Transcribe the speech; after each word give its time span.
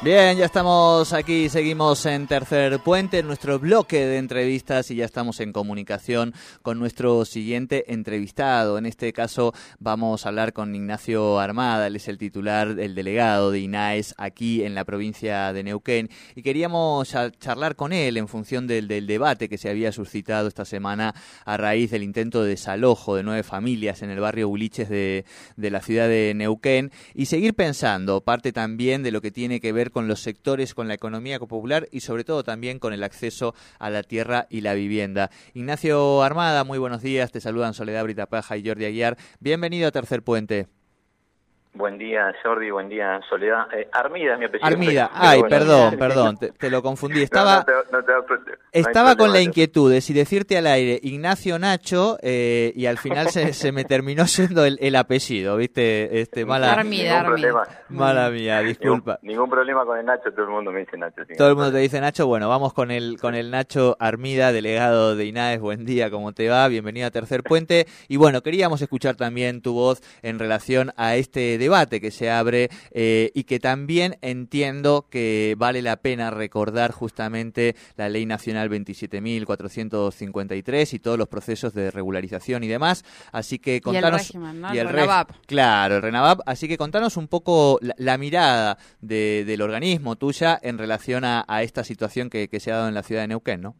Bien, 0.00 0.38
ya 0.38 0.44
estamos 0.44 1.12
aquí, 1.12 1.48
seguimos 1.48 2.06
en 2.06 2.28
Tercer 2.28 2.78
Puente, 2.78 3.18
en 3.18 3.26
nuestro 3.26 3.58
bloque 3.58 4.06
de 4.06 4.18
entrevistas 4.18 4.92
y 4.92 4.94
ya 4.94 5.04
estamos 5.04 5.40
en 5.40 5.52
comunicación 5.52 6.34
con 6.62 6.78
nuestro 6.78 7.24
siguiente 7.24 7.92
entrevistado. 7.92 8.78
En 8.78 8.86
este 8.86 9.12
caso 9.12 9.52
vamos 9.80 10.24
a 10.24 10.28
hablar 10.28 10.52
con 10.52 10.72
Ignacio 10.72 11.40
Armada, 11.40 11.88
él 11.88 11.96
es 11.96 12.06
el 12.06 12.16
titular, 12.16 12.78
el 12.78 12.94
delegado 12.94 13.50
de 13.50 13.58
INAES 13.58 14.14
aquí 14.18 14.62
en 14.62 14.76
la 14.76 14.84
provincia 14.84 15.52
de 15.52 15.64
Neuquén 15.64 16.10
y 16.36 16.42
queríamos 16.42 17.12
charlar 17.40 17.74
con 17.74 17.92
él 17.92 18.18
en 18.18 18.28
función 18.28 18.68
del, 18.68 18.86
del 18.86 19.08
debate 19.08 19.48
que 19.48 19.58
se 19.58 19.68
había 19.68 19.90
suscitado 19.90 20.46
esta 20.46 20.64
semana 20.64 21.12
a 21.44 21.56
raíz 21.56 21.90
del 21.90 22.04
intento 22.04 22.44
de 22.44 22.50
desalojo 22.50 23.16
de 23.16 23.24
nueve 23.24 23.42
familias 23.42 24.02
en 24.02 24.10
el 24.10 24.20
barrio 24.20 24.48
Buliches 24.48 24.88
de, 24.88 25.24
de 25.56 25.70
la 25.72 25.82
ciudad 25.82 26.06
de 26.06 26.34
Neuquén 26.36 26.92
y 27.14 27.26
seguir 27.26 27.54
pensando, 27.54 28.20
parte 28.20 28.52
también 28.52 29.02
de 29.02 29.10
lo 29.10 29.20
que 29.20 29.32
tiene 29.32 29.58
que 29.58 29.72
ver 29.72 29.87
con 29.90 30.08
los 30.08 30.20
sectores, 30.20 30.74
con 30.74 30.88
la 30.88 30.94
economía 30.94 31.38
popular 31.38 31.88
y 31.90 32.00
sobre 32.00 32.24
todo 32.24 32.44
también 32.44 32.78
con 32.78 32.92
el 32.92 33.04
acceso 33.04 33.54
a 33.78 33.90
la 33.90 34.02
tierra 34.02 34.46
y 34.50 34.60
la 34.60 34.74
vivienda. 34.74 35.30
Ignacio 35.54 36.22
Armada, 36.22 36.64
muy 36.64 36.78
buenos 36.78 37.02
días, 37.02 37.32
te 37.32 37.40
saludan 37.40 37.74
Soledad 37.74 38.04
Britapaja 38.04 38.56
y 38.56 38.66
Jordi 38.66 38.84
Aguiar. 38.84 39.16
Bienvenido 39.40 39.88
a 39.88 39.92
Tercer 39.92 40.22
Puente. 40.22 40.77
Buen 41.78 41.96
día, 41.96 42.34
Jordi, 42.42 42.72
buen 42.72 42.88
día, 42.88 43.20
Soledad. 43.30 43.72
Eh, 43.72 43.88
Armida 43.92 44.32
es 44.32 44.38
mi 44.40 44.46
apellido. 44.46 44.66
Armida, 44.66 45.10
ay, 45.14 45.42
perdón, 45.48 45.96
perdón, 45.96 46.36
te, 46.36 46.70
lo 46.70 46.82
confundí. 46.82 47.22
Estaba, 47.28 47.64
estaba 48.72 49.14
con 49.14 49.32
la 49.32 49.40
inquietud 49.40 49.88
de 49.88 50.00
si 50.00 50.12
decirte 50.12 50.58
al 50.58 50.66
aire 50.66 50.98
Ignacio 51.00 51.56
Nacho 51.56 52.18
eh, 52.20 52.72
y 52.74 52.86
al 52.86 52.98
final 52.98 53.28
se, 53.28 53.52
se, 53.52 53.70
me 53.70 53.84
terminó 53.84 54.26
siendo 54.26 54.64
el, 54.64 54.96
apellido, 54.96 55.56
¿viste? 55.56 56.20
Este, 56.20 56.44
mala, 56.44 56.72
Armida, 56.72 57.20
Armida. 57.20 57.62
Mala 57.90 58.28
mía, 58.30 58.58
disculpa. 58.58 59.20
Ningún, 59.22 59.48
problema 59.48 59.84
con 59.84 59.98
el 59.98 60.04
Nacho, 60.04 60.32
todo 60.32 60.46
el 60.46 60.50
mundo 60.50 60.72
me 60.72 60.80
dice 60.80 60.98
Nacho. 60.98 61.22
todo 61.36 61.48
el 61.48 61.54
mundo 61.54 61.70
te 61.70 61.78
dice 61.78 62.00
Nacho, 62.00 62.26
bueno, 62.26 62.48
vamos 62.48 62.72
con 62.72 62.90
el, 62.90 63.20
con 63.20 63.36
el 63.36 63.52
Nacho 63.52 63.96
Armida, 64.00 64.50
delegado 64.50 65.14
de 65.14 65.26
INAES, 65.26 65.60
buen 65.60 65.84
día, 65.84 66.10
¿cómo 66.10 66.32
te 66.32 66.48
va? 66.48 66.66
Bienvenido 66.66 67.06
a 67.06 67.12
Tercer 67.12 67.44
Puente. 67.44 67.86
Y 68.08 68.16
bueno, 68.16 68.42
queríamos 68.42 68.82
escuchar 68.82 69.14
también 69.14 69.62
tu 69.62 69.74
voz 69.74 70.02
en 70.22 70.40
relación 70.40 70.92
a 70.96 71.14
este 71.14 71.56
debate 71.56 71.67
debate 71.68 72.00
que 72.00 72.10
se 72.10 72.30
abre 72.30 72.70
eh, 72.92 73.30
y 73.34 73.44
que 73.44 73.60
también 73.60 74.16
entiendo 74.22 75.04
que 75.10 75.54
vale 75.58 75.82
la 75.82 75.98
pena 75.98 76.30
recordar 76.30 76.92
justamente 76.92 77.76
la 77.96 78.08
Ley 78.08 78.24
Nacional 78.24 78.70
27.453 78.70 80.94
y 80.94 80.98
todos 80.98 81.18
los 81.18 81.28
procesos 81.28 81.74
de 81.74 81.90
regularización 81.90 82.64
y 82.64 82.68
demás. 82.68 83.04
Así 83.32 83.58
que 83.58 83.82
contanos... 83.82 84.32
Y 84.72 84.78
el, 84.78 84.88
RENAVAP. 84.88 85.32
Claro, 85.46 85.96
el 85.96 86.02
RENAVAP. 86.02 86.40
Así 86.46 86.68
que 86.68 86.78
contanos 86.78 87.18
un 87.18 87.28
poco 87.28 87.78
la, 87.82 88.16
mirada 88.16 88.78
del 89.02 89.60
organismo 89.60 90.16
tuya 90.16 90.58
en 90.62 90.78
relación 90.78 91.26
a, 91.26 91.44
esta 91.62 91.84
situación 91.84 92.30
que, 92.30 92.48
se 92.58 92.72
ha 92.72 92.76
dado 92.76 92.88
en 92.88 92.94
la 92.94 93.02
ciudad 93.02 93.20
de 93.22 93.28
Neuquén, 93.28 93.60
¿no? 93.60 93.76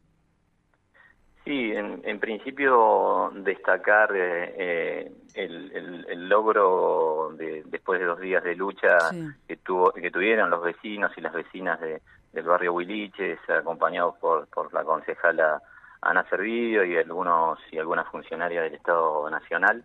Sí, 1.49 1.73
en, 1.73 2.21
principio 2.21 3.33
destacar 3.37 4.15
eh, 4.15 4.55
eh, 4.59 5.13
el, 5.45 6.29
logro 6.29 7.31
de, 7.37 7.63
después 7.67 8.01
de 8.01 8.07
dos 8.07 8.21
días 8.21 8.43
de 8.43 8.55
lucha 8.55 8.99
que 9.47 9.57
tuvo 9.57 9.93
que 9.93 10.11
tuvieron 10.11 10.51
los 10.51 10.63
vecinos 10.63 11.13
y 11.17 11.21
las 11.21 11.33
vecinas 11.33 11.81
de, 11.81 12.03
del 12.33 12.45
barrio 12.45 12.75
Huiliches, 12.75 13.39
acompañados 13.49 14.17
por, 14.17 14.47
por 14.49 14.73
la 14.73 14.85
concejala 14.85 15.63
Ana 16.03 16.29
Servidio 16.29 16.85
y 16.85 16.97
algunos 16.97 17.59
y 17.71 17.79
algunas 17.79 18.07
funcionarias 18.09 18.65
del 18.65 18.75
Estado 18.75 19.29
Nacional 19.31 19.85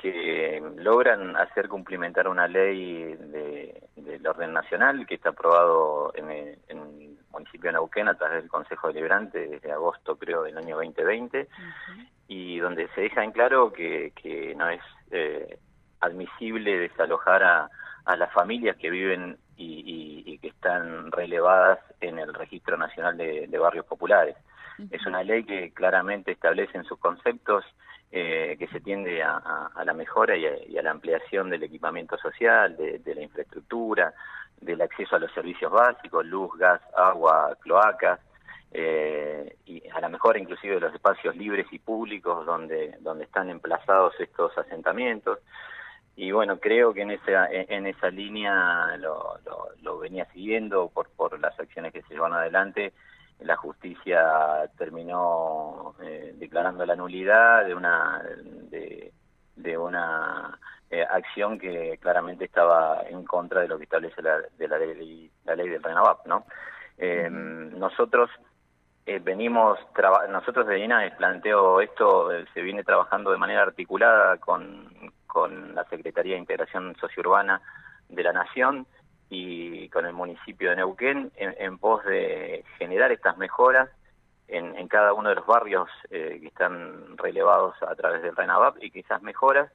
que 0.00 0.62
logran 0.76 1.36
hacer 1.36 1.68
cumplimentar 1.68 2.26
una 2.26 2.48
ley 2.48 3.14
de, 3.16 3.82
del 3.96 4.26
orden 4.26 4.52
nacional 4.52 5.06
que 5.06 5.16
está 5.16 5.30
aprobado 5.30 6.12
en 6.14 6.30
el, 6.30 6.58
municipio 7.30 7.68
de 7.68 7.74
Neuquén 7.74 8.08
a 8.08 8.14
través 8.14 8.42
del 8.42 8.50
Consejo 8.50 8.88
Deliberante 8.88 9.46
desde 9.46 9.70
agosto, 9.70 10.16
creo, 10.16 10.42
del 10.42 10.58
año 10.58 10.76
2020, 10.76 11.48
y 12.30 12.60
donde 12.60 12.86
se 12.94 13.00
deja 13.00 13.24
en 13.24 13.32
claro 13.32 13.72
que, 13.72 14.12
que 14.14 14.54
no 14.54 14.68
es 14.68 14.80
eh, 15.10 15.58
admisible 15.98 16.78
desalojar 16.78 17.42
a, 17.42 17.68
a, 18.04 18.16
las 18.16 18.32
familias 18.32 18.76
que 18.76 18.88
viven 18.88 19.36
y, 19.56 20.22
y, 20.24 20.38
que 20.38 20.46
están 20.46 21.10
relevadas 21.10 21.80
en 22.00 22.20
el 22.20 22.32
Registro 22.32 22.76
Nacional 22.76 23.16
de, 23.16 23.48
de 23.48 23.58
Barrios 23.58 23.84
Populares. 23.84 24.36
Es 24.92 25.04
una 25.06 25.24
ley 25.24 25.42
que 25.42 25.72
claramente 25.72 26.30
establece 26.30 26.78
en 26.78 26.84
sus 26.84 27.00
conceptos 27.00 27.64
eh, 28.12 28.54
que 28.60 28.68
se 28.68 28.78
tiende 28.78 29.24
a, 29.24 29.70
a, 29.74 29.84
la 29.84 29.92
mejora 29.92 30.36
y 30.36 30.46
a, 30.46 30.52
y 30.68 30.78
a, 30.78 30.82
la 30.82 30.92
ampliación 30.92 31.50
del 31.50 31.64
equipamiento 31.64 32.16
social, 32.16 32.76
de, 32.76 33.00
de, 33.00 33.14
la 33.16 33.22
infraestructura, 33.22 34.14
del 34.60 34.80
acceso 34.82 35.16
a 35.16 35.18
los 35.18 35.32
servicios 35.32 35.72
básicos, 35.72 36.24
luz, 36.24 36.56
gas, 36.56 36.80
agua, 36.96 37.56
cloacas, 37.60 38.20
eh, 38.72 39.56
y 39.66 39.88
a 39.88 40.00
la 40.00 40.08
mejora 40.08 40.38
inclusive 40.38 40.74
de 40.74 40.80
los 40.80 40.94
espacios 40.94 41.36
libres 41.36 41.66
y 41.70 41.78
públicos 41.78 42.46
donde, 42.46 42.96
donde 43.00 43.24
están 43.24 43.50
emplazados 43.50 44.14
estos 44.18 44.56
asentamientos. 44.56 45.38
Y 46.16 46.32
bueno, 46.32 46.58
creo 46.58 46.92
que 46.92 47.02
en 47.02 47.12
esa, 47.12 47.48
en 47.50 47.86
esa 47.86 48.10
línea 48.10 48.96
lo, 48.98 49.38
lo, 49.44 49.68
lo 49.80 49.98
venía 49.98 50.26
siguiendo 50.32 50.88
por, 50.88 51.08
por 51.10 51.38
las 51.40 51.58
acciones 51.58 51.92
que 51.92 52.02
se 52.02 52.14
llevan 52.14 52.32
adelante 52.32 52.92
la 53.40 53.56
justicia 53.56 54.70
terminó 54.76 55.94
eh, 56.02 56.34
declarando 56.36 56.84
la 56.84 56.96
nulidad 56.96 57.64
de 57.64 57.74
una 57.74 58.22
de, 58.70 59.12
de 59.56 59.78
una 59.78 60.58
eh, 60.90 61.04
acción 61.08 61.58
que 61.58 61.98
claramente 62.00 62.44
estaba 62.44 63.02
en 63.08 63.24
contra 63.24 63.62
de 63.62 63.68
lo 63.68 63.78
que 63.78 63.84
establece 63.84 64.20
la, 64.22 64.40
de 64.58 64.68
la 64.68 64.78
ley 64.78 65.30
la 65.44 65.54
ley 65.56 65.68
del 65.68 65.82
RENAVAP, 65.82 66.26
¿no? 66.26 66.44
Eh, 66.98 67.28
nosotros 67.30 68.30
venimos 69.18 69.78
nosotros 70.30 70.66
de 70.66 70.78
INAES 70.78 71.14
planteo 71.16 71.80
esto 71.80 72.30
se 72.54 72.60
viene 72.62 72.84
trabajando 72.84 73.30
de 73.30 73.38
manera 73.38 73.62
articulada 73.62 74.36
con 74.38 74.88
con 75.30 75.74
la 75.74 75.84
Secretaría 75.84 76.34
de 76.34 76.40
Integración 76.40 76.96
Sociourbana 77.00 77.62
de 78.08 78.22
la 78.22 78.32
Nación 78.32 78.86
y 79.28 79.88
con 79.90 80.06
el 80.06 80.12
municipio 80.12 80.70
de 80.70 80.76
Neuquén 80.76 81.30
en, 81.36 81.78
pos 81.78 82.04
de 82.04 82.64
generar 82.78 83.12
estas 83.12 83.38
mejoras 83.38 83.88
en, 84.48 84.76
en 84.76 84.88
cada 84.88 85.12
uno 85.12 85.28
de 85.28 85.36
los 85.36 85.46
barrios 85.46 85.88
eh, 86.10 86.38
que 86.40 86.48
están 86.48 87.16
relevados 87.16 87.76
a 87.82 87.94
través 87.94 88.22
del 88.22 88.34
RENAVAP 88.34 88.82
y 88.82 88.90
que 88.90 89.00
esas 89.00 89.22
mejoras 89.22 89.70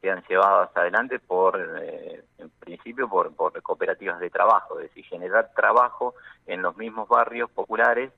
sean 0.00 0.24
llevadas 0.26 0.74
adelante 0.74 1.18
por, 1.18 1.60
eh, 1.82 2.24
en 2.38 2.48
principio, 2.58 3.06
por, 3.06 3.34
por 3.36 3.60
cooperativas 3.60 4.18
de 4.18 4.30
trabajo, 4.30 4.80
es 4.80 4.88
decir, 4.88 5.04
generar 5.04 5.50
trabajo 5.54 6.14
en 6.46 6.62
los 6.62 6.74
mismos 6.78 7.06
barrios 7.06 7.50
populares 7.50 8.10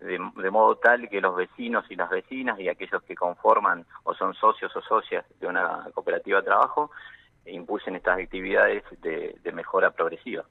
de, 0.00 0.18
modo 0.50 0.76
tal 0.76 1.08
que 1.08 1.20
los 1.20 1.34
vecinos 1.34 1.84
y 1.90 1.96
las 1.96 2.10
vecinas 2.10 2.58
y 2.60 2.68
aquellos 2.68 3.02
que 3.02 3.14
conforman 3.14 3.86
o 4.02 4.14
son 4.14 4.34
socios 4.34 4.74
o 4.76 4.82
socias 4.82 5.24
de 5.40 5.46
una 5.46 5.88
cooperativa 5.94 6.40
de 6.40 6.46
trabajo 6.46 6.90
impulsen 7.46 7.96
estas 7.96 8.18
actividades 8.18 8.82
de, 9.00 9.36
de 9.42 9.52
mejora 9.52 9.90
progresiva. 9.90 10.44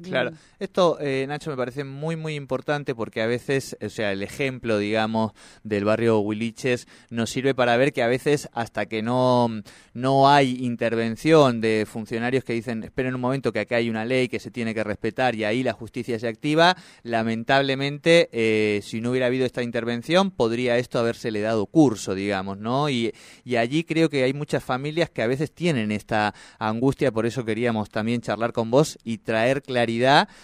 Claro, 0.00 0.32
esto 0.58 0.98
eh, 1.00 1.26
Nacho 1.28 1.50
me 1.50 1.56
parece 1.56 1.84
muy 1.84 2.16
muy 2.16 2.34
importante 2.34 2.94
porque 2.94 3.22
a 3.22 3.26
veces, 3.26 3.76
o 3.84 3.88
sea, 3.88 4.12
el 4.12 4.22
ejemplo, 4.22 4.78
digamos, 4.78 5.32
del 5.62 5.84
barrio 5.84 6.20
Huiliches 6.20 6.88
nos 7.10 7.30
sirve 7.30 7.54
para 7.54 7.76
ver 7.76 7.92
que 7.92 8.02
a 8.02 8.06
veces 8.06 8.48
hasta 8.52 8.86
que 8.86 9.02
no, 9.02 9.48
no 9.92 10.28
hay 10.28 10.64
intervención 10.64 11.60
de 11.60 11.86
funcionarios 11.88 12.44
que 12.44 12.54
dicen, 12.54 12.84
esperen 12.84 13.14
un 13.14 13.20
momento 13.20 13.52
que 13.52 13.60
acá 13.60 13.76
hay 13.76 13.90
una 13.90 14.04
ley 14.04 14.28
que 14.28 14.40
se 14.40 14.50
tiene 14.50 14.74
que 14.74 14.82
respetar 14.82 15.34
y 15.34 15.44
ahí 15.44 15.62
la 15.62 15.72
justicia 15.72 16.18
se 16.18 16.28
activa, 16.28 16.76
lamentablemente, 17.02 18.28
eh, 18.32 18.80
si 18.82 19.00
no 19.00 19.10
hubiera 19.10 19.26
habido 19.26 19.44
esta 19.44 19.62
intervención, 19.62 20.30
podría 20.30 20.78
esto 20.78 20.98
haberse 20.98 21.30
le 21.30 21.40
dado 21.40 21.66
curso, 21.66 22.14
digamos, 22.14 22.58
¿no? 22.58 22.88
Y, 22.88 23.12
y 23.44 23.56
allí 23.56 23.84
creo 23.84 24.08
que 24.08 24.24
hay 24.24 24.32
muchas 24.32 24.64
familias 24.64 25.10
que 25.10 25.22
a 25.22 25.26
veces 25.26 25.52
tienen 25.52 25.92
esta 25.92 26.34
angustia, 26.58 27.12
por 27.12 27.26
eso 27.26 27.44
queríamos 27.44 27.90
también 27.90 28.20
charlar 28.20 28.52
con 28.52 28.70
vos 28.70 28.98
y 29.04 29.18
traer 29.18 29.62
claridad 29.62 29.81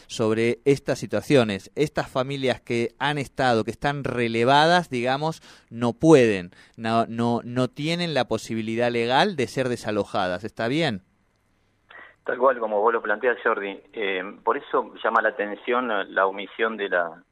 sobre 0.06 0.58
estas 0.64 0.98
situaciones. 0.98 1.70
Estas 1.74 2.10
familias 2.10 2.60
que 2.60 2.94
han 2.98 3.18
estado, 3.18 3.64
que 3.64 3.70
están 3.70 4.04
relevadas, 4.04 4.90
digamos, 4.90 5.42
no 5.70 5.92
pueden, 5.92 6.50
no, 6.76 7.06
no, 7.06 7.40
no 7.44 7.68
tienen 7.68 8.14
la 8.14 8.26
posibilidad 8.26 8.90
legal 8.90 9.36
de 9.36 9.46
ser 9.46 9.68
desalojadas. 9.68 10.44
¿Está 10.44 10.68
bien? 10.68 11.02
Tal 12.24 12.38
cual 12.38 12.58
como 12.58 12.80
vos 12.80 12.92
lo 12.92 13.00
planteas, 13.00 13.38
Jordi. 13.42 13.80
Eh, 13.92 14.22
por 14.44 14.58
eso 14.58 14.92
llama 15.02 15.22
la 15.22 15.30
atención 15.30 15.88
la 16.14 16.26
omisión 16.26 16.76
de 16.76 16.88
la 16.90 17.22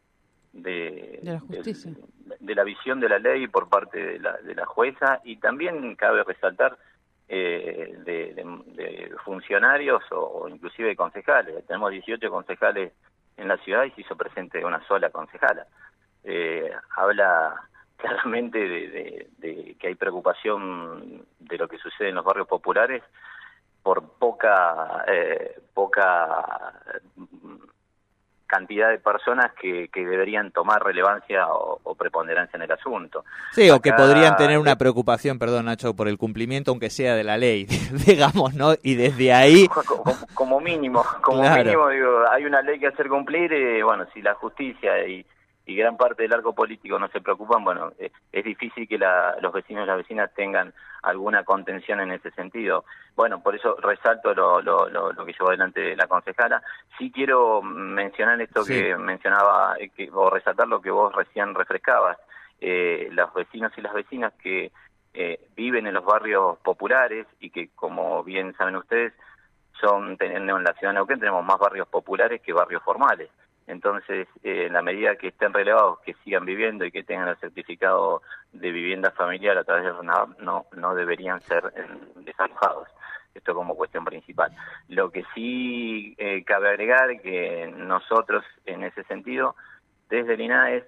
de, 0.54 1.20
de 1.22 1.32
la 1.32 1.40
justicia. 1.40 1.92
De, 2.40 2.54
la 2.54 2.64
visión 2.64 2.98
de 2.98 3.08
la 3.08 3.18
ley 3.18 3.46
por 3.46 3.68
parte 3.68 4.04
de 4.04 4.18
la, 4.18 4.38
de 4.38 4.54
la 4.54 4.64
jueza 4.64 5.20
y 5.22 5.36
también 5.36 5.94
cabe 5.96 6.24
resaltar 6.24 6.78
eh, 7.28 7.94
de, 8.04 8.34
de, 8.34 9.12
funcionarios 9.24 10.02
o, 10.12 10.48
inclusive 10.48 10.88
de 10.88 10.96
concejales. 10.96 11.66
Tenemos 11.66 11.90
18 11.90 12.30
concejales 12.30 12.92
en 13.36 13.48
la 13.48 13.56
ciudad 13.58 13.84
y 13.84 13.90
se 13.90 14.02
hizo 14.02 14.16
presente 14.16 14.64
una 14.64 14.86
sola 14.86 15.10
concejala. 15.10 15.66
Eh, 16.24 16.70
habla 16.96 17.54
claramente 17.96 18.58
de, 18.58 19.76
que 19.78 19.88
hay 19.88 19.94
preocupación 19.94 21.24
de 21.40 21.58
lo 21.58 21.68
que 21.68 21.78
sucede 21.78 22.10
en 22.10 22.14
los 22.14 22.24
barrios 22.24 22.46
populares 22.46 23.02
por 23.82 24.18
poca 24.18 25.04
eh, 25.06 25.60
poca 25.72 26.72
cantidad 28.46 28.90
de 28.90 28.98
personas 28.98 29.52
que, 29.60 29.88
que 29.88 30.06
deberían 30.06 30.50
tomar 30.50 30.82
relevancia 30.82 31.46
o, 31.48 31.94
preponderancia 31.96 32.56
en 32.56 32.62
el 32.62 32.72
asunto. 32.72 33.24
Sí, 33.52 33.70
o 33.70 33.80
que 33.80 33.92
podrían 33.92 34.36
tener 34.36 34.58
una 34.58 34.76
preocupación, 34.76 35.38
perdón 35.38 35.66
Nacho, 35.66 35.94
por 35.94 36.08
el 36.08 36.18
cumplimiento, 36.18 36.70
aunque 36.70 36.90
sea 36.90 37.14
de 37.14 37.24
la 37.24 37.36
ley, 37.36 37.66
digamos, 38.06 38.54
¿no? 38.54 38.74
Y 38.82 38.94
desde 38.94 39.32
ahí... 39.32 39.66
Como, 40.34 40.60
mínimo, 40.60 41.04
como 41.22 41.42
mínimo, 41.42 41.88
digo, 41.88 42.22
hay 42.30 42.44
una 42.44 42.60
ley 42.62 42.78
que 42.78 42.88
hacer 42.88 43.08
cumplir, 43.08 43.52
y 43.52 43.82
bueno, 43.82 44.06
si 44.12 44.20
la 44.20 44.34
justicia 44.34 45.06
y 45.06 45.24
y 45.66 45.74
gran 45.74 45.96
parte 45.96 46.22
del 46.22 46.32
arco 46.32 46.54
político 46.54 46.98
no 46.98 47.08
se 47.08 47.20
preocupan, 47.20 47.64
bueno, 47.64 47.92
eh, 47.98 48.12
es 48.30 48.44
difícil 48.44 48.86
que 48.88 48.98
los 48.98 49.52
vecinos 49.52 49.84
y 49.84 49.86
las 49.86 49.96
vecinas 49.96 50.32
tengan 50.34 50.72
alguna 51.02 51.42
contención 51.44 52.00
en 52.00 52.12
ese 52.12 52.30
sentido. 52.30 52.84
Bueno, 53.16 53.42
por 53.42 53.56
eso 53.56 53.76
resalto 53.80 54.32
lo, 54.32 54.62
lo, 54.62 54.88
lo, 54.88 55.24
que 55.24 55.32
llevó 55.32 55.48
adelante 55.48 55.96
la 55.96 56.06
concejala. 56.06 56.62
Sí 56.96 57.10
quiero 57.10 57.62
mencionar 57.62 58.40
esto 58.40 58.64
que 58.64 58.96
mencionaba, 58.96 59.76
eh, 59.78 59.90
que, 59.90 60.08
o 60.12 60.30
resaltar 60.30 60.68
lo 60.68 60.80
que 60.80 60.90
vos 60.90 61.12
recién 61.14 61.54
refrescabas. 61.54 62.16
Eh, 62.60 63.08
los 63.10 63.34
vecinos 63.34 63.72
y 63.76 63.82
las 63.82 63.92
vecinas 63.92 64.32
que 64.34 64.70
eh, 65.14 65.40
viven 65.56 65.86
en 65.86 65.94
los 65.94 66.04
barrios 66.04 66.58
populares 66.58 67.26
y 67.40 67.50
que, 67.50 67.70
como 67.74 68.22
bien 68.22 68.54
saben 68.56 68.76
ustedes, 68.76 69.12
son 69.80 70.16
en 70.20 70.46
la 70.46 70.72
ciudad 70.74 70.92
de 70.92 70.94
Neuquén 70.94 71.20
tenemos 71.20 71.44
más 71.44 71.58
barrios 71.58 71.88
populares 71.88 72.40
que 72.40 72.52
barrios 72.52 72.82
formales. 72.82 73.30
Entonces, 73.66 74.28
eh, 74.44 74.66
en 74.66 74.72
la 74.72 74.82
medida 74.82 75.16
que 75.16 75.28
estén 75.28 75.52
relevados, 75.52 75.98
que 76.00 76.14
sigan 76.24 76.44
viviendo 76.44 76.84
y 76.84 76.92
que 76.92 77.02
tengan 77.02 77.28
el 77.28 77.36
certificado 77.36 78.22
de 78.52 78.70
vivienda 78.70 79.10
familiar 79.10 79.58
a 79.58 79.64
través 79.64 79.84
de 79.84 79.92
RENAVAP, 79.92 80.38
no, 80.40 80.66
no 80.76 80.94
deberían 80.94 81.40
ser 81.40 81.72
eh, 81.76 81.84
desalojados. 82.16 82.88
Esto 83.34 83.54
como 83.54 83.76
cuestión 83.76 84.04
principal. 84.04 84.50
Lo 84.88 85.10
que 85.10 85.24
sí 85.34 86.14
eh, 86.16 86.42
cabe 86.44 86.70
agregar 86.70 87.20
que 87.20 87.70
nosotros, 87.76 88.44
en 88.64 88.84
ese 88.84 89.02
sentido, 89.04 89.56
desde 90.08 90.34
el 90.34 90.40
INAES, 90.40 90.84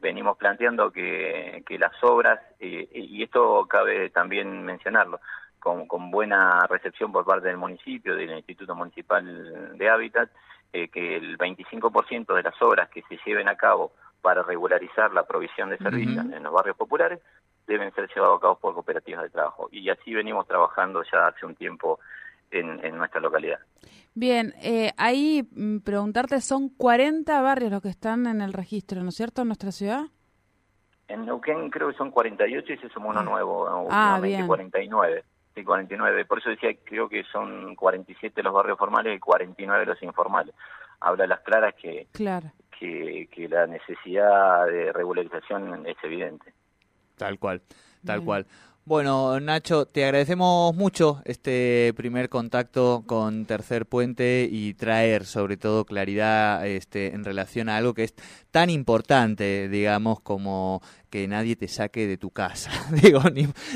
venimos 0.00 0.38
planteando 0.38 0.90
que, 0.90 1.62
que 1.66 1.78
las 1.78 1.92
obras, 2.02 2.40
y 2.60 3.22
esto 3.22 3.66
cabe 3.68 4.08
también 4.10 4.64
mencionarlo, 4.64 5.20
con, 5.58 5.86
con 5.86 6.10
buena 6.10 6.66
recepción 6.68 7.12
por 7.12 7.26
parte 7.26 7.48
del 7.48 7.58
municipio, 7.58 8.16
del 8.16 8.30
Instituto 8.30 8.74
Municipal 8.74 9.76
de 9.76 9.90
Hábitat, 9.90 10.30
eh, 10.72 10.88
que 10.88 11.16
el 11.16 11.38
25% 11.38 12.34
de 12.34 12.42
las 12.42 12.60
obras 12.62 12.88
que 12.90 13.02
se 13.02 13.18
lleven 13.24 13.48
a 13.48 13.56
cabo 13.56 13.92
para 14.22 14.42
regularizar 14.42 15.12
la 15.12 15.24
provisión 15.24 15.70
de 15.70 15.78
servicios 15.78 16.24
en 16.32 16.42
los 16.42 16.52
barrios 16.52 16.76
populares 16.76 17.20
deben 17.66 17.92
ser 17.94 18.08
llevados 18.14 18.38
a 18.38 18.40
cabo 18.40 18.58
por 18.58 18.74
cooperativas 18.74 19.22
de 19.22 19.30
trabajo. 19.30 19.68
Y 19.70 19.88
así 19.88 20.14
venimos 20.14 20.46
trabajando 20.46 21.02
ya 21.12 21.28
hace 21.28 21.46
un 21.46 21.54
tiempo 21.54 21.98
en, 22.50 22.96
nuestra 22.96 23.20
localidad. 23.20 23.58
Bien, 24.14 24.54
eh, 24.62 24.92
ahí 24.96 25.48
mm, 25.52 25.78
preguntarte, 25.78 26.40
son 26.40 26.68
40 26.70 27.40
barrios 27.40 27.70
los 27.70 27.82
que 27.82 27.88
están 27.88 28.26
en 28.26 28.40
el 28.40 28.52
registro, 28.52 29.02
¿no 29.02 29.10
es 29.10 29.14
cierto, 29.14 29.42
en 29.42 29.48
nuestra 29.48 29.72
ciudad? 29.72 30.04
En 31.08 31.24
Neuquén 31.24 31.70
creo 31.70 31.90
que 31.90 31.96
son 31.96 32.10
48 32.10 32.72
y 32.72 32.78
se 32.78 32.88
sumó 32.88 33.10
uno 33.10 33.20
ah. 33.20 33.24
nuevo, 33.24 33.88
ah, 33.90 34.18
bien. 34.22 34.46
49. 34.46 35.24
Sí, 35.56 35.64
49. 35.64 36.26
Por 36.26 36.38
eso 36.38 36.50
decía, 36.50 36.68
creo 36.84 37.08
que 37.08 37.24
son 37.32 37.74
47 37.74 38.42
los 38.42 38.52
barrios 38.52 38.78
formales 38.78 39.16
y 39.16 39.18
49 39.18 39.86
los 39.86 40.02
informales. 40.02 40.54
Habla 41.00 41.24
a 41.24 41.28
las 41.28 41.40
claras 41.40 41.74
que, 41.74 42.06
que, 42.78 43.28
que 43.32 43.48
la 43.48 43.66
necesidad 43.66 44.66
de 44.66 44.92
regularización 44.92 45.86
es 45.86 45.96
evidente. 46.02 46.52
Tal 47.16 47.38
cual, 47.38 47.62
tal 48.04 48.22
cual. 48.22 48.46
Bueno, 48.86 49.40
Nacho, 49.40 49.86
te 49.86 50.04
agradecemos 50.04 50.72
mucho 50.76 51.20
este 51.24 51.92
primer 51.96 52.28
contacto 52.28 53.02
con 53.04 53.44
Tercer 53.44 53.86
Puente 53.86 54.48
y 54.48 54.74
traer 54.74 55.24
sobre 55.24 55.56
todo 55.56 55.84
claridad 55.84 56.64
este, 56.64 57.12
en 57.12 57.24
relación 57.24 57.68
a 57.68 57.78
algo 57.78 57.94
que 57.94 58.04
es 58.04 58.14
tan 58.52 58.70
importante, 58.70 59.68
digamos, 59.68 60.20
como 60.20 60.82
que 61.16 61.26
nadie 61.26 61.56
te 61.56 61.66
saque 61.66 62.06
de 62.06 62.18
tu 62.18 62.30
casa. 62.30 62.70
digo, 63.02 63.22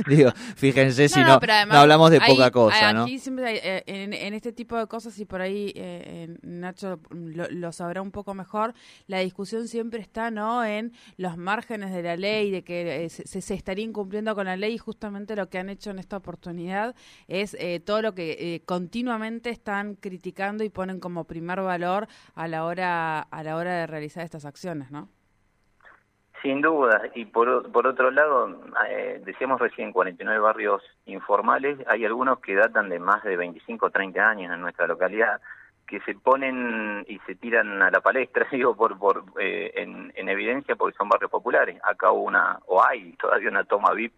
digo, 0.07 0.31
fíjense 0.57 1.09
si 1.09 1.21
no, 1.21 1.41
no, 1.41 1.79
hablamos 1.79 2.11
de 2.11 2.21
poca 2.21 2.51
cosa, 2.51 2.93
¿no? 2.93 3.07
Eh, 3.07 3.83
en, 3.87 4.35
este 4.35 4.53
tipo 4.53 4.77
de 4.77 4.87
cosas, 4.87 5.19
y 5.19 5.25
por 5.25 5.41
ahí 5.41 5.73
eh, 5.75 6.37
Nacho 6.43 7.01
lo, 7.11 7.73
sabrá 7.73 8.03
un 8.03 8.11
poco 8.11 8.35
mejor, 8.35 8.75
la 9.07 9.21
discusión 9.21 9.69
siempre 9.69 10.03
está, 10.03 10.31
¿no? 10.31 10.63
En 10.67 10.93
los 11.17 11.39
márgenes 11.39 11.95
de 11.95 12.03
la 12.03 12.17
ley, 12.17 12.51
de 12.51 12.63
que 12.63 13.07
eh, 13.07 13.09
se, 13.09 13.41
se, 13.41 13.55
estaría 13.55 13.87
incumpliendo 13.87 14.35
con 14.35 14.45
la 14.45 14.59
ley, 14.59 14.75
y 14.75 14.79
justamente 14.79 15.35
lo 15.35 15.49
que 15.49 15.59
han 15.59 15.71
hecho 15.71 15.91
en 15.91 15.99
esta 15.99 16.19
oportunidad 16.19 16.95
es 17.27 17.57
todo 17.87 18.03
lo 18.03 18.15
que 18.15 18.63
continuamente 18.67 19.49
están 19.49 19.95
criticando 19.95 20.63
y 20.63 20.69
ponen 20.69 21.01
como 21.01 21.25
primer 21.25 21.63
valor 21.63 22.07
a 22.35 22.49
la 22.49 22.67
hora 22.67 23.21
a 23.21 23.43
la 23.43 23.57
hora 23.57 23.79
de 23.79 23.87
realizar 23.87 24.25
estas 24.25 24.45
acciones, 24.45 24.91
¿no? 24.91 25.09
Sin 26.43 26.63
duda, 26.63 27.03
y 27.15 27.27
por, 27.27 27.71
por 27.71 27.87
otro 27.87 28.11
lado, 28.11 28.49
eh, 28.89 29.21
decíamos 29.25 29.61
recién 29.61 29.93
49 29.93 30.41
barrios 30.41 30.83
informales, 31.05 31.79
hay 31.87 32.07
algunos 32.07 32.41
que 32.41 32.55
datan 32.55 32.89
de 32.89 32.99
más 32.99 33.23
de 33.25 33.37
25 33.37 33.87
o 33.87 33.91
30 33.91 34.27
años 34.27 34.55
en 34.55 34.63
nuestra 34.63 34.87
localidad, 34.87 35.41
que 35.87 36.01
se 36.01 36.15
ponen 36.15 37.05
y 37.09 37.19
se 37.27 37.35
tiran 37.35 37.83
a 37.83 37.91
la 37.91 38.01
palestra, 38.01 38.47
digo, 38.53 38.75
por, 38.75 38.99
por 38.99 39.25
eh, 39.39 39.73
en, 39.75 40.13
en, 40.15 40.29
evidencia 40.29 40.77
porque 40.77 40.97
son 40.97 41.09
barrios 41.09 41.31
populares. 41.31 41.79
Acá 41.83 42.11
hubo 42.11 42.23
una, 42.23 42.59
o 42.67 42.83
hay 42.83 43.13
todavía 43.15 43.51
una 43.51 43.65
toma 43.65 43.93
VIP 43.93 44.15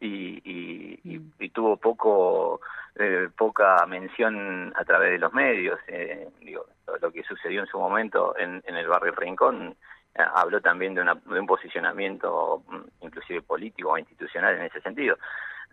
y, 0.00 0.40
y, 0.44 1.20
y, 1.38 1.48
tuvo 1.50 1.76
poco 1.78 2.60
eh, 2.94 3.28
poca 3.36 3.84
mención 3.86 4.72
a 4.76 4.84
través 4.84 5.10
de 5.10 5.18
los 5.18 5.32
medios. 5.32 5.78
Eh, 5.88 6.28
digo, 6.40 6.64
lo 7.02 7.10
que 7.10 7.22
sucedió 7.24 7.60
en 7.60 7.66
su 7.66 7.78
momento 7.78 8.34
en, 8.38 8.62
en 8.66 8.76
el 8.76 8.86
barrio 8.86 9.12
Rincón 9.12 9.76
habló 10.16 10.60
también 10.60 10.94
de, 10.94 11.02
un 11.02 11.46
posicionamiento 11.46 12.62
mm, 12.68 13.04
inclusive 13.04 13.42
político 13.42 13.90
o 13.90 13.98
institucional 13.98 14.56
en 14.56 14.62
ese 14.62 14.80
sentido. 14.80 15.16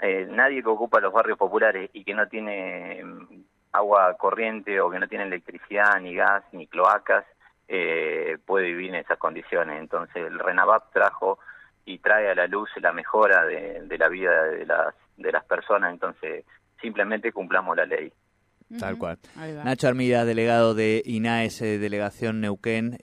Eh, 0.02 0.28
nadie 0.30 0.62
que 0.62 0.70
ocupa 0.70 1.00
los 1.00 1.14
barrios 1.14 1.38
populares 1.38 1.90
y 1.94 2.04
que 2.04 2.14
no 2.14 2.28
tiene 2.28 3.04
mm, 3.04 3.44
agua 3.74 4.16
corriente 4.18 4.80
o 4.82 4.90
que 4.90 5.00
no 5.00 5.08
tiene 5.08 5.26
electricidad, 5.26 6.00
ni 6.02 6.16
gas, 6.16 6.44
ni 6.52 6.68
cloacas, 6.68 7.26
eh, 7.68 8.38
puede 8.46 8.68
vivir 8.68 8.90
en 8.90 8.96
esas 8.96 9.18
condiciones. 9.18 9.80
Entonces 9.80 10.18
el 10.18 10.40
RENAVAP 10.40 10.92
trajo 10.92 11.40
y 11.86 12.00
trae 12.00 12.30
a 12.30 12.36
la 12.36 12.48
luz 12.48 12.70
la 12.82 12.94
mejora 12.94 13.46
de, 13.46 13.98
la 13.98 14.08
vida 14.10 14.44
de 14.44 14.66
las, 14.66 14.96
de 15.18 15.32
las 15.32 15.44
personas, 15.46 15.92
entonces 15.92 16.46
simplemente 16.82 17.32
cumplamos 17.32 17.76
la 17.76 17.86
ley. 17.86 18.12
Tal 18.80 18.98
cual. 18.98 19.20
Nacho 19.64 19.88
Armida, 19.88 20.26
delegado 20.26 20.74
de 20.74 21.04
INAES, 21.06 21.60
Delegación 21.60 22.42
Neuquén. 22.42 22.98